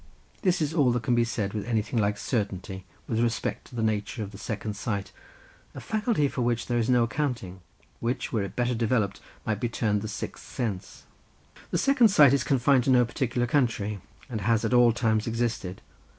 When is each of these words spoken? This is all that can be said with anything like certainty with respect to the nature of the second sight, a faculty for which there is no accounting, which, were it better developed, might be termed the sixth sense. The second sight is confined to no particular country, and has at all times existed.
This 0.41 0.63
is 0.63 0.73
all 0.73 0.91
that 0.93 1.03
can 1.03 1.13
be 1.13 1.23
said 1.23 1.53
with 1.53 1.63
anything 1.67 1.99
like 1.99 2.17
certainty 2.17 2.85
with 3.07 3.19
respect 3.19 3.67
to 3.67 3.75
the 3.75 3.83
nature 3.83 4.23
of 4.23 4.31
the 4.31 4.39
second 4.39 4.75
sight, 4.75 5.11
a 5.75 5.79
faculty 5.79 6.27
for 6.27 6.41
which 6.41 6.65
there 6.65 6.79
is 6.79 6.89
no 6.89 7.03
accounting, 7.03 7.59
which, 7.99 8.33
were 8.33 8.41
it 8.41 8.55
better 8.55 8.73
developed, 8.73 9.21
might 9.45 9.59
be 9.59 9.69
termed 9.69 10.01
the 10.01 10.07
sixth 10.07 10.43
sense. 10.51 11.03
The 11.69 11.77
second 11.77 12.07
sight 12.07 12.33
is 12.33 12.43
confined 12.43 12.85
to 12.85 12.89
no 12.89 13.05
particular 13.05 13.45
country, 13.45 14.01
and 14.27 14.41
has 14.41 14.65
at 14.65 14.73
all 14.73 14.91
times 14.91 15.27
existed. 15.27 15.81